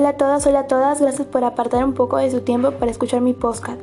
[0.00, 2.90] Hola a todas, hola a todas, gracias por apartar un poco de su tiempo para
[2.90, 3.82] escuchar mi podcast.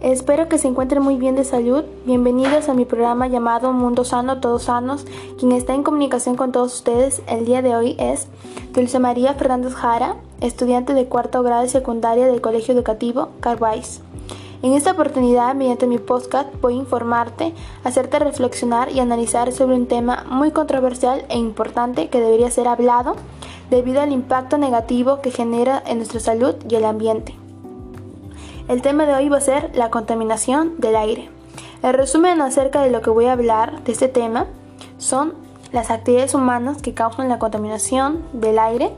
[0.00, 1.84] Espero que se encuentren muy bien de salud.
[2.06, 5.04] Bienvenidos a mi programa llamado Mundo Sano, Todos Sanos.
[5.38, 8.26] Quien está en comunicación con todos ustedes el día de hoy es
[8.72, 14.00] Dulce María Fernández Jara, estudiante de cuarto grado de secundaria del Colegio Educativo Carvais.
[14.62, 17.52] En esta oportunidad, mediante mi podcast, voy a informarte,
[17.84, 23.16] hacerte reflexionar y analizar sobre un tema muy controversial e importante que debería ser hablado
[23.70, 27.34] debido al impacto negativo que genera en nuestra salud y el ambiente.
[28.68, 31.28] El tema de hoy va a ser la contaminación del aire.
[31.82, 34.46] El resumen acerca de lo que voy a hablar de este tema
[34.98, 35.34] son
[35.72, 38.90] las actividades humanas que causan la contaminación del aire,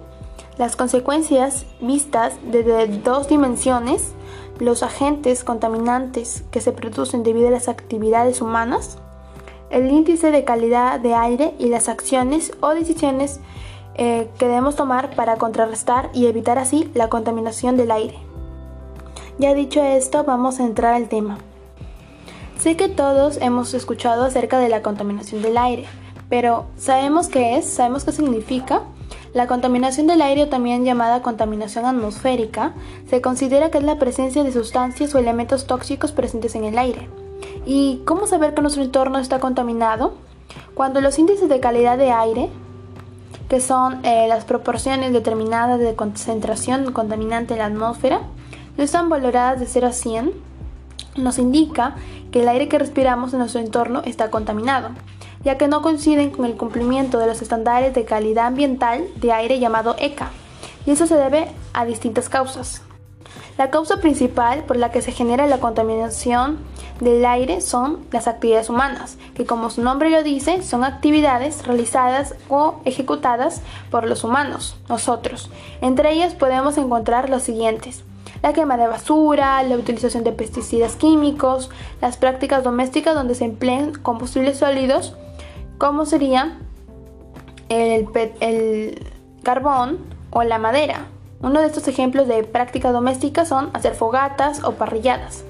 [0.59, 4.13] las consecuencias vistas desde dos dimensiones,
[4.59, 8.99] los agentes contaminantes que se producen debido a las actividades humanas,
[9.71, 13.41] el índice de calidad de aire y las acciones o decisiones
[13.95, 18.19] eh, que debemos tomar para contrarrestar y evitar así la contaminación del aire.
[19.39, 21.39] Ya dicho esto, vamos a entrar al tema.
[22.59, 25.87] Sé que todos hemos escuchado acerca de la contaminación del aire,
[26.29, 27.67] pero ¿sabemos qué es?
[27.67, 28.83] ¿Sabemos qué significa?
[29.35, 32.75] La contaminación del aire, también llamada contaminación atmosférica,
[33.09, 37.09] se considera que es la presencia de sustancias o elementos tóxicos presentes en el aire.
[37.65, 40.15] ¿Y cómo saber que nuestro entorno está contaminado?
[40.75, 42.51] Cuando los índices de calidad de aire
[43.53, 48.23] que son eh, las proporciones determinadas de concentración contaminante en la atmósfera,
[48.79, 50.33] no están valoradas de 0 a 100,
[51.17, 51.95] nos indica
[52.31, 54.89] que el aire que respiramos en nuestro entorno está contaminado,
[55.45, 59.59] ya que no coinciden con el cumplimiento de los estándares de calidad ambiental de aire
[59.59, 60.31] llamado ECA,
[60.87, 62.81] y eso se debe a distintas causas.
[63.59, 66.59] La causa principal por la que se genera la contaminación
[67.01, 72.35] del aire son las actividades humanas, que como su nombre lo dice, son actividades realizadas
[72.49, 73.61] o ejecutadas
[73.91, 75.51] por los humanos, nosotros.
[75.81, 78.05] Entre ellas podemos encontrar los siguientes.
[78.43, 81.71] La quema de basura, la utilización de pesticidas químicos,
[82.01, 85.15] las prácticas domésticas donde se emplean combustibles sólidos,
[85.79, 86.59] como sería
[87.69, 88.09] el,
[88.41, 89.13] el
[89.43, 89.99] carbón
[90.31, 91.07] o la madera.
[91.43, 95.43] Uno de estos ejemplos de práctica doméstica son hacer fogatas o parrilladas.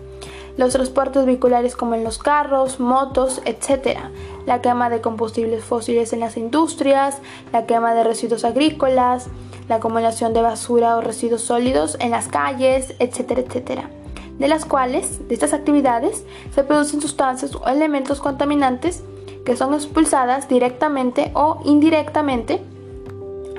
[0.57, 3.99] Los transportes vehiculares como en los carros, motos, etc.
[4.47, 7.19] La quema de combustibles fósiles en las industrias,
[7.53, 9.27] la quema de residuos agrícolas,
[9.69, 13.91] la acumulación de basura o residuos sólidos en las calles, etcétera, etcétera.
[14.39, 16.25] De las cuales, de estas actividades,
[16.55, 19.05] se producen sustancias o elementos contaminantes
[19.45, 22.63] que son expulsadas directamente o indirectamente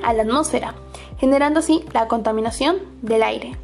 [0.03, 0.73] a la atmósfera
[1.19, 3.55] generando así la contaminación del aire,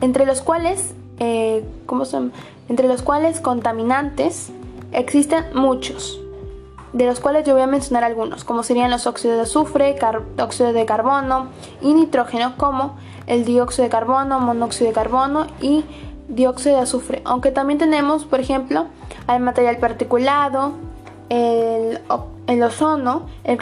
[0.00, 1.64] entre los cuales, eh,
[2.04, 2.32] son?
[2.68, 4.50] Entre los cuales contaminantes
[4.92, 6.20] existen muchos,
[6.92, 9.96] de los cuales yo voy a mencionar algunos, como serían los óxidos de azufre,
[10.38, 11.48] óxido de carbono
[11.82, 12.96] y nitrógeno, como
[13.26, 15.84] el dióxido de carbono, monóxido de carbono y
[16.28, 17.22] dióxido de azufre.
[17.24, 18.86] Aunque también tenemos, por ejemplo,
[19.28, 20.72] el material particulado,
[21.28, 22.00] el,
[22.46, 23.58] el ozono, el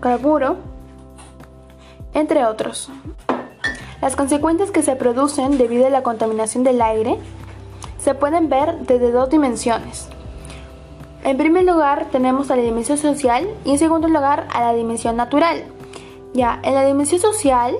[0.00, 0.56] carburo
[2.16, 2.88] entre otros.
[4.00, 7.18] Las consecuencias que se producen debido a la contaminación del aire
[7.98, 10.08] se pueden ver desde dos dimensiones.
[11.24, 15.16] En primer lugar tenemos a la dimensión social y en segundo lugar a la dimensión
[15.16, 15.64] natural.
[16.32, 17.74] Ya, en la dimensión social,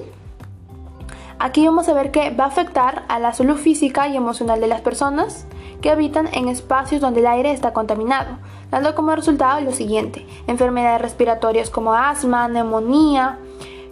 [1.38, 4.66] aquí vamos a ver que va a afectar a la salud física y emocional de
[4.66, 5.46] las personas
[5.80, 8.38] que habitan en espacios donde el aire está contaminado,
[8.70, 13.38] dando como resultado lo siguiente, enfermedades respiratorias como asma, neumonía,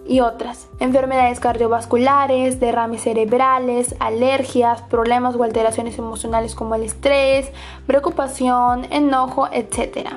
[0.06, 7.50] y otras, enfermedades cardiovasculares, derrames cerebrales, alergias, problemas o alteraciones emocionales como el estrés,
[7.86, 10.08] preocupación, enojo, etc.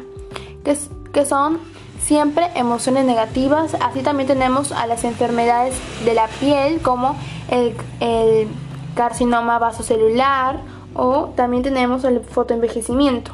[0.64, 0.78] Que,
[1.14, 1.60] que son
[2.02, 3.76] siempre emociones negativas.
[3.76, 7.16] Así también tenemos a las enfermedades de la piel como
[7.50, 8.48] el, el
[8.96, 10.60] carcinoma vasocelular
[10.96, 13.32] o también tenemos el fotoenvejecimiento,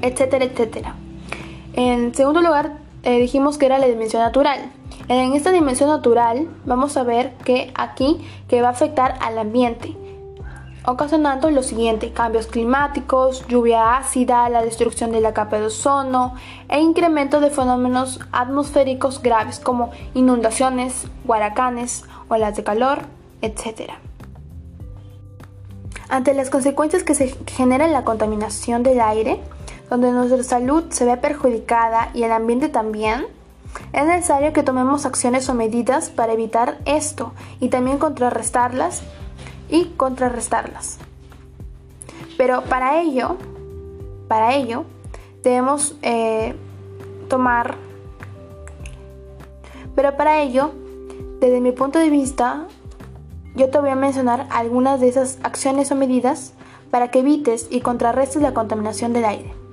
[0.00, 0.94] etcétera, etcétera.
[1.74, 4.72] En segundo lugar, eh, dijimos que era la dimensión natural.
[5.08, 9.96] En esta dimensión natural vamos a ver que aquí que va a afectar al ambiente,
[10.84, 16.34] ocasionando lo siguiente, cambios climáticos, lluvia ácida, la destrucción de la capa de ozono
[16.68, 23.02] e incremento de fenómenos atmosféricos graves como inundaciones, huracanes, olas de calor,
[23.42, 23.92] etc.
[26.08, 29.40] Ante las consecuencias que se generan la contaminación del aire,
[29.88, 33.35] donde nuestra salud se ve perjudicada y el ambiente también,
[33.92, 39.02] es necesario que tomemos acciones o medidas para evitar esto y también contrarrestarlas
[39.68, 40.98] y contrarrestarlas.
[42.36, 43.36] Pero para ello,
[44.28, 44.84] para ello,
[45.42, 46.54] debemos eh,
[47.28, 47.76] tomar,
[49.94, 50.72] pero para ello
[51.40, 52.66] desde mi punto de vista,
[53.54, 56.54] yo te voy a mencionar algunas de esas acciones o medidas
[56.90, 59.65] para que evites y contrarrestes la contaminación del aire.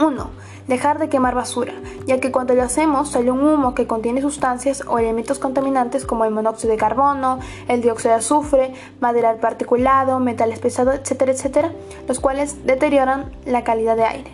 [0.00, 0.30] 1.
[0.66, 1.74] Dejar de quemar basura,
[2.06, 6.24] ya que cuando lo hacemos sale un humo que contiene sustancias o elementos contaminantes como
[6.24, 7.38] el monóxido de carbono,
[7.68, 11.72] el dióxido de azufre, material particulado, metales pesados, etcétera, etcétera,
[12.08, 14.30] los cuales deterioran la calidad de aire.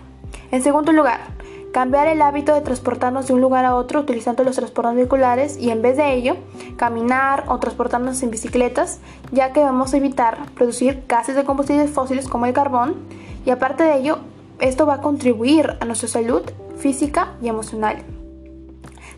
[0.52, 1.20] En segundo lugar,
[1.72, 5.70] cambiar el hábito de transportarnos de un lugar a otro utilizando los transportes vehiculares y
[5.70, 6.36] en vez de ello,
[6.76, 9.00] caminar o transportarnos en bicicletas,
[9.32, 12.96] ya que vamos a evitar producir gases de combustibles fósiles como el carbón
[13.44, 14.18] y aparte de ello,
[14.60, 16.42] esto va a contribuir a nuestra salud
[16.76, 18.02] física y emocional.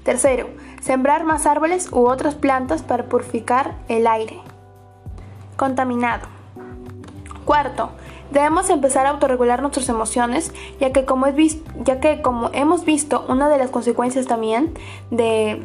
[0.04, 0.48] Tercero,
[0.80, 4.40] sembrar más árboles u otras plantas para purificar el aire
[5.56, 6.26] contaminado.
[7.44, 7.90] Cuarto,
[8.32, 11.26] debemos empezar a autorregular nuestras emociones, ya que como,
[11.84, 14.74] ya que como hemos visto, una de las consecuencias también
[15.10, 15.62] de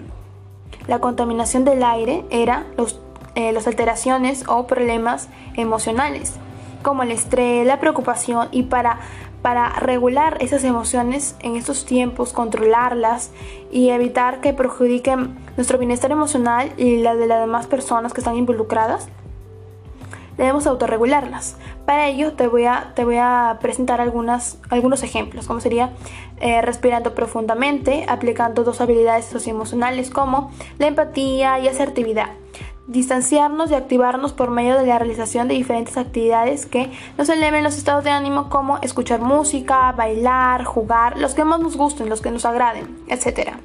[0.87, 2.99] la contaminación del aire era los,
[3.35, 6.33] eh, las alteraciones o problemas emocionales,
[6.83, 8.99] como el estrés, la preocupación y para
[9.47, 13.31] para regular esas emociones en estos tiempos, controlarlas
[13.71, 18.35] y evitar que perjudiquen nuestro bienestar emocional y la de las demás personas que están
[18.35, 19.07] involucradas,
[20.35, 21.55] debemos autorregularlas.
[21.85, 25.93] Para ello te voy a, te voy a presentar algunas, algunos ejemplos, como sería
[26.41, 32.31] eh, respirando profundamente, aplicando dos habilidades socioemocionales como la empatía y asertividad
[32.87, 37.77] distanciarnos y activarnos por medio de la realización de diferentes actividades que nos eleven los
[37.77, 42.31] estados de ánimo como escuchar música, bailar, jugar, los que más nos gusten, los que
[42.31, 43.57] nos agraden, etc.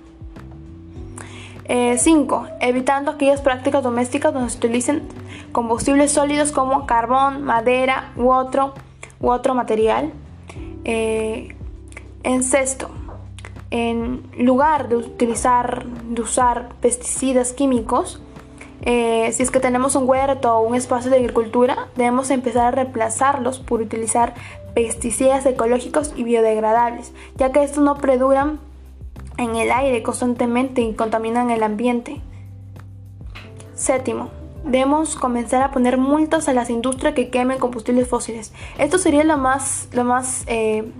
[1.97, 2.47] 5.
[2.47, 5.03] Eh, evitando aquellas prácticas domésticas donde se utilicen
[5.53, 8.75] combustibles sólidos como carbón, madera u otro,
[9.21, 10.13] u otro material.
[10.85, 11.55] Eh,
[12.25, 12.89] en sexto,
[13.71, 18.21] en lugar de utilizar, de usar pesticidas químicos,
[18.83, 22.71] eh, si es que tenemos un huerto o un espacio de agricultura, debemos empezar a
[22.73, 24.35] reemplazarlos por utilizar
[24.75, 28.59] pesticidas ecológicos y biodegradables, ya que estos no preduran
[29.39, 32.21] en el aire constantemente y contaminan el ambiente.
[33.75, 34.31] Séptimo,
[34.65, 38.53] debemos comenzar a poner multas a las industrias que quemen combustibles fósiles.
[38.79, 40.91] Esto sería lo más, lo más eh,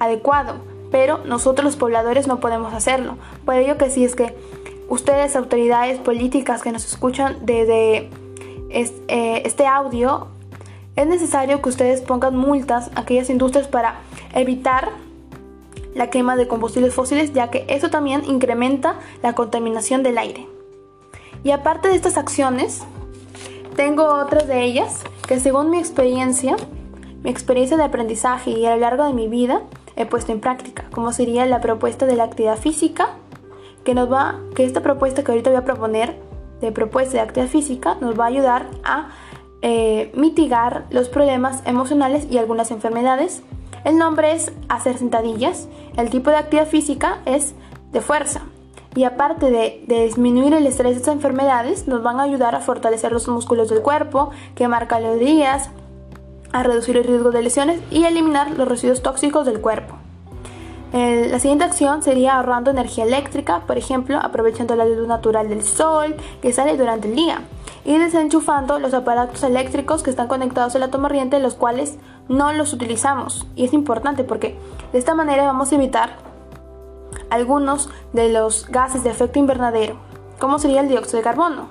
[0.00, 0.56] adecuado,
[0.90, 3.16] pero nosotros los pobladores no podemos hacerlo.
[3.44, 4.34] Por ello que si es que
[4.88, 8.10] ustedes, autoridades políticas que nos escuchan desde
[8.70, 10.28] eh, este audio,
[10.96, 14.00] es necesario que ustedes pongan multas a aquellas industrias para
[14.34, 14.90] evitar
[15.94, 20.46] la quema de combustibles fósiles, ya que eso también incrementa la contaminación del aire.
[21.44, 22.82] Y aparte de estas acciones,
[23.76, 26.56] tengo otras de ellas que según mi experiencia,
[27.22, 29.62] mi experiencia de aprendizaje y a lo largo de mi vida,
[29.96, 33.10] he puesto en práctica, como sería la propuesta de la actividad física,
[33.88, 36.14] que nos va, que esta propuesta que ahorita voy a proponer
[36.60, 39.08] de propuesta de actividad física nos va a ayudar a
[39.62, 43.40] eh, mitigar los problemas emocionales y algunas enfermedades.
[43.86, 45.68] El nombre es hacer sentadillas.
[45.96, 47.54] El tipo de actividad física es
[47.90, 48.42] de fuerza.
[48.94, 53.10] Y aparte de, disminuir el estrés de estas enfermedades, nos van a ayudar a fortalecer
[53.10, 55.70] los músculos del cuerpo, quemar calorías,
[56.52, 59.97] a reducir el riesgo de lesiones y eliminar los residuos tóxicos del cuerpo
[60.92, 66.16] la siguiente acción sería ahorrando energía eléctrica, por ejemplo, aprovechando la luz natural del sol
[66.40, 67.42] que sale durante el día
[67.84, 72.72] y desenchufando los aparatos eléctricos que están conectados a la tomarriente, los cuales no los
[72.72, 73.46] utilizamos.
[73.54, 74.58] Y es importante porque
[74.92, 76.16] de esta manera vamos a evitar
[77.30, 79.96] algunos de los gases de efecto invernadero,
[80.38, 81.68] como sería el dióxido de carbono.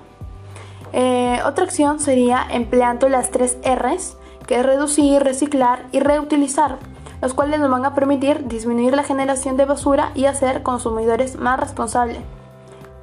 [0.93, 6.77] Eh, otra acción sería empleando las tres R's, que es reducir, reciclar y reutilizar
[7.21, 11.59] los cuales nos van a permitir disminuir la generación de basura y hacer consumidores más
[11.59, 12.19] responsables.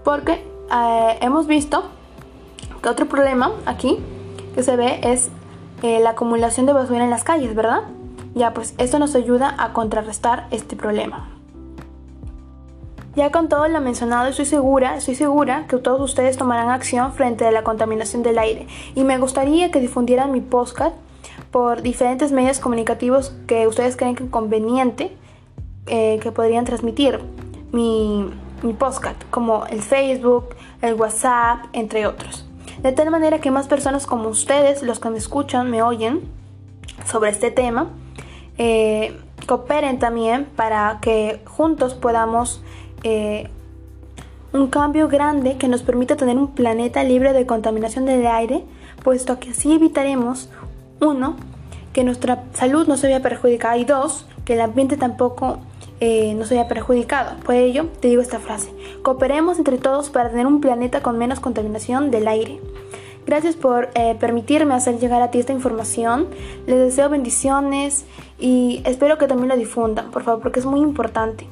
[0.05, 1.85] Porque eh, hemos visto
[2.83, 3.99] que otro problema aquí
[4.55, 5.31] que se ve es
[5.83, 7.83] eh, la acumulación de basura en las calles, ¿verdad?
[8.35, 11.29] Ya, pues esto nos ayuda a contrarrestar este problema.
[13.17, 17.47] Ya con todo lo mencionado, estoy segura, estoy segura que todos ustedes tomarán acción frente
[17.47, 18.67] a la contaminación del aire.
[18.97, 20.97] Y me gustaría que difundieran mi podcast
[21.55, 25.17] por diferentes medios comunicativos que ustedes creen que conveniente
[25.87, 27.21] eh, que podrían transmitir
[27.71, 28.29] mi,
[28.65, 30.47] mi podcast, como el Facebook,
[30.83, 32.45] el WhatsApp, entre otros.
[32.83, 36.23] De tal manera que más personas como ustedes, los que me escuchan, me oyen
[37.07, 37.87] sobre este tema,
[38.59, 42.65] eh, cooperen también para que juntos podamos
[43.05, 43.49] eh,
[44.53, 48.65] un cambio grande que nos permita tener un planeta libre de contaminación del aire,
[49.05, 50.49] puesto que así evitaremos
[51.05, 51.37] uno,
[51.93, 55.59] que nuestra salud no se vea perjudicada y dos, que el ambiente tampoco
[56.01, 57.37] eh, no se haya perjudicado.
[57.45, 58.71] Por ello, te digo esta frase.
[59.03, 62.61] Cooperemos entre todos para tener un planeta con menos contaminación del aire.
[63.27, 66.29] Gracias por eh, permitirme hacer llegar a ti esta información.
[66.67, 68.05] Les deseo bendiciones
[68.39, 71.47] y espero que también lo difundan, por favor, porque es muy importante.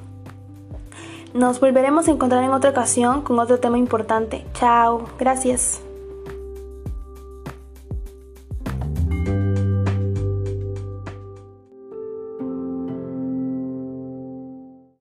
[1.32, 4.44] Nos volveremos a encontrar en otra ocasión con otro tema importante.
[4.52, 5.80] Chao, gracias.